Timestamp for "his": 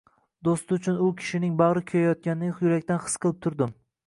3.07-3.21